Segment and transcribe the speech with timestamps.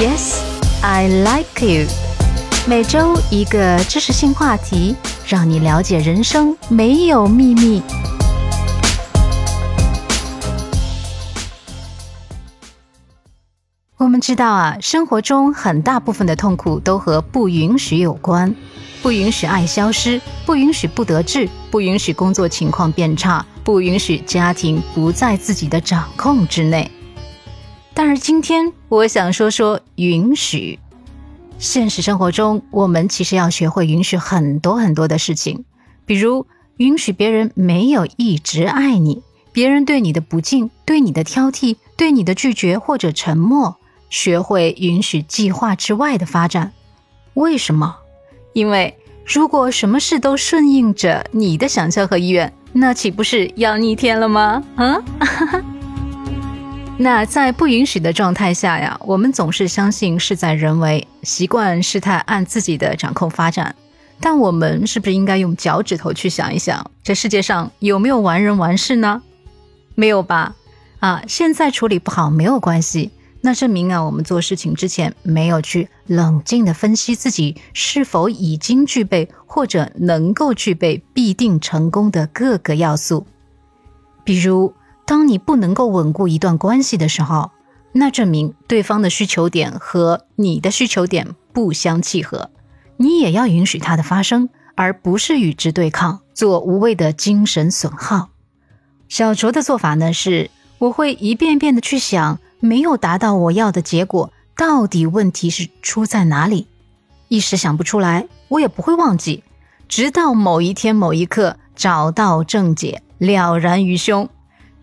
[0.00, 0.40] Yes,
[0.80, 1.86] I like you。
[2.66, 7.82] 每周一个知识性话题，让你了解人生没有秘密。
[13.98, 18.56] 我们知道啊，生活中很大部分的痛苦都和不允许有关。
[19.02, 26.90] 不允许爱消失，不允许不得志，不允许工作情况变差，不允许家庭不在自己的掌控之内。
[27.94, 30.78] 但是今天我想说说允许。
[31.58, 35.64] 现实生活中，我们其实要学会允许很多很多的事情，
[36.06, 36.46] 比如
[36.78, 39.22] 允许别人没有一直爱你，
[39.52, 43.76] 别人对你的不敬，对你的挑剔，对你的拒绝或者沉默。
[44.08, 46.72] 学会允许计划之外的发展。
[47.34, 47.96] 为什么？
[48.54, 54.64] 因为如果什么事都顺应着你的想象和意愿，那岂不是要逆天了吗？
[54.74, 55.00] 啊！
[57.02, 63.74] 那在不允许的状态下呀，我们总是相信事在人为，习惯事态按自己的掌控发展。
[64.20, 69.22] 但我们是不是应该用脚趾头去想一想，这世界上有没有完人完事呢？
[69.94, 70.54] 没有吧？
[70.98, 73.10] 啊，现在处理不好没有关系。
[73.40, 83.26] 那证明啊，我们做事情之前没有去冷静的分析自己是否已经具备或者能够具备必定成功的各个要素。
[84.22, 84.74] 比如，
[85.10, 87.50] 当你不能够稳固一段关系的时候，
[87.90, 92.52] 那证明对方的需求点和你的需求点不相契合，
[92.96, 98.28] 你也要允许它的发生，而不是与之对抗，做无谓的精神损耗。
[99.08, 102.38] 小卓的做法呢是，我会一遍遍的去想。
[102.60, 106.68] 没有达到我要的结果，到底问题是出在哪里？
[107.26, 109.42] 一时想不出来，我也不会忘记，
[109.88, 114.28] 直到某一天某一刻找到症结，了然于胸。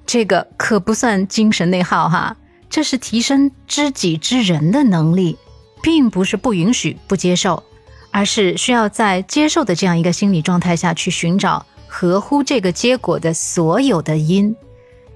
[0.07, 2.35] 这个可不算精神内耗哈，
[2.67, 5.37] 这是提升知己知人的能力，
[5.83, 7.61] 并不是不允许、不接受，
[8.09, 14.55] 而是需要在接受的这样一个心理状态下去寻找合乎这个结果的所有的因。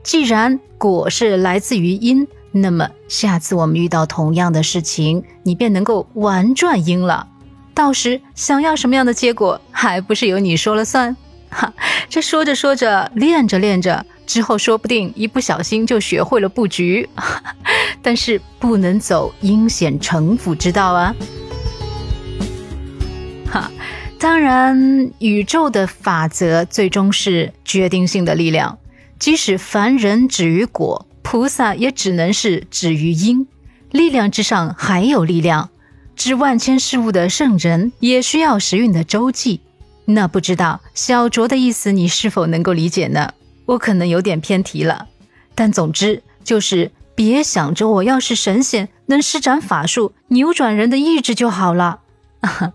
[0.04, 2.28] 既然果是来自于因。
[2.54, 7.26] 那么下次我们遇到同样的事情，你便能够玩转因了。
[7.74, 11.16] 到时想要什么样的结果，还不是由你说了算？
[11.50, 11.74] 哈，
[12.10, 17.10] 这说着说着，练着练着，之后说不定一不小心就学会了布局。
[18.02, 21.14] 但是不能走阴险城府之道啊！
[23.52, 23.70] 哈，
[24.18, 28.80] 当然，宇宙的法则最终是决定性的力量，
[29.20, 31.06] 即使凡人止于果。
[31.22, 33.48] 菩萨也只能是止于因，
[33.92, 35.70] 力量之上还有力量，
[36.16, 39.60] 知万千事物的圣人也需要时运的周记。
[40.06, 43.34] 那不知道小卓的意思，你是否能够理解呢？
[43.66, 45.08] 我可能有点偏题了，
[45.56, 52.00] 但总之就是别想着我要是神仙，能施展法术扭转人的意志就好了。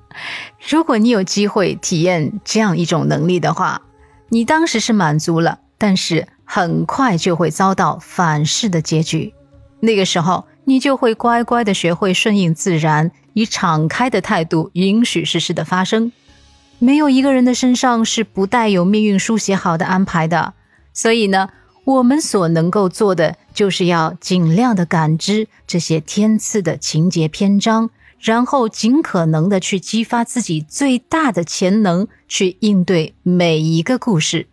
[0.69, 3.83] 如果你有机会体验这样一种能力的话，
[4.29, 6.29] 你当时是满足了，但是。
[6.49, 9.35] 很快就会遭到反噬的结局，
[9.81, 16.13] 那个时候你就会乖乖的学会顺应自然，以敞开的态度允许事实的发生。
[16.79, 20.55] 没有一个人的身上是不带有命运书写好的安排的，
[20.97, 21.51] 所以呢，
[21.85, 34.49] 我们所能够做的就是要尽量的感知这些天赐的情节篇章，然后尽可能的去激发自己最大的潜能，去应对每一个故事，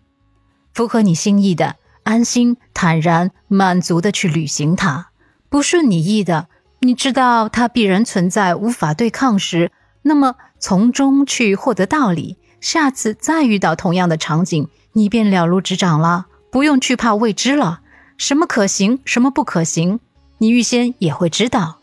[0.73, 1.77] 符合你心意的。
[2.03, 5.07] 安心、坦然、满足的去履行它，
[5.47, 6.49] 不顺你意的，
[6.81, 9.71] 你知道它必然存在，无法对抗时，
[10.01, 12.35] 那么从中去获得道理。
[12.59, 17.79] 下次再遇到同样的场景，你便了如指掌了，不用惧怕未知了。
[18.15, 19.99] 什么可行，什么不可行，
[20.37, 21.79] 你预先也会知道。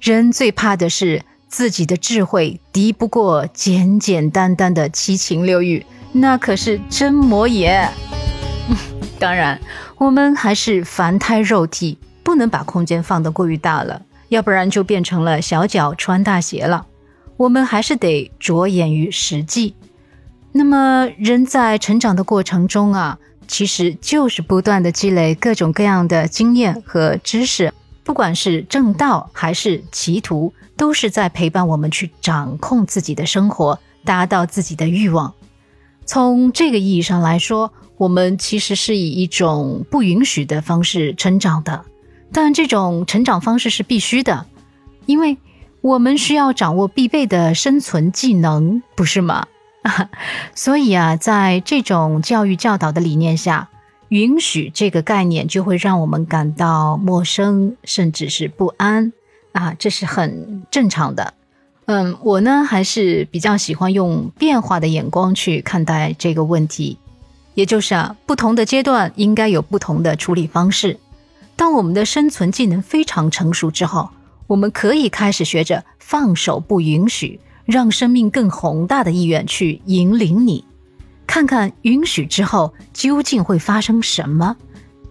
[0.00, 7.86] 人最怕的是自己的智慧敌不过简简单单的七情六欲，那可是真魔也。
[9.20, 9.60] 当然，
[9.98, 14.00] 我们还是凡胎肉体，不能把空间放得过于大了，
[14.30, 16.86] 要不然就变成了小脚穿大鞋了。
[17.36, 19.74] 我们还是得着眼于实际。
[20.52, 23.18] 那么，人在成长的过程中啊，
[23.50, 27.74] 其实就是不断的积累各种各样的经验和知识，
[28.04, 35.34] 不管是正道还是歧途，都是在陪伴我们去掌控自己的生活，达到自己的欲望。
[36.06, 37.72] 从这个意义上来说。
[38.00, 41.84] 我们其实是以一种不允许的方式成长的，
[42.32, 44.46] 但这种成长方式是必须的，
[45.04, 45.36] 因为
[45.82, 49.46] 我们需要掌握必备的生存技能，不是吗？
[50.54, 53.68] 所以啊，在这种教育教导的理念下，
[54.08, 59.12] 允许这个概念就会让我们感到陌生，甚至是不安。
[59.52, 61.34] 啊，这是很正常的。
[61.86, 66.98] 嗯，我呢还是比较喜欢用变化的眼光去看待这个问题，
[67.54, 71.00] 也就是啊，不同的阶段应该有不同的处理方式。
[71.56, 74.10] 当我们的生存技能非常成熟之后，
[74.46, 80.64] 我们可以开始学着放手，不允许让生命更宏大的意愿去引领你，
[81.26, 84.56] 看看允许之后究竟会发生什么，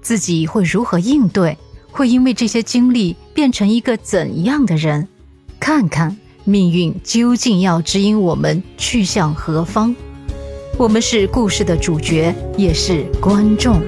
[0.01, 1.57] 自己会如何应对，
[1.91, 5.07] 会因为这些经历变成一个怎样的人，
[5.59, 6.17] 看看。
[6.45, 9.95] 命运究竟要指引我们去向何方？
[10.79, 13.79] 我们是故事的主角，也是观众。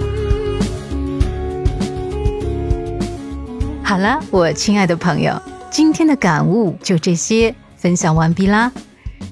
[3.81, 5.42] 好了，我亲爱的朋友，
[5.72, 8.72] 今天的感悟就这些，分享完毕啦。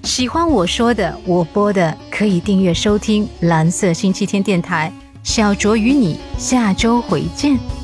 [0.04, 4.92] 喜欢我说的、我播的，可以订阅收听蓝色星期天电台。
[5.22, 7.79] 小卓与你下周回见。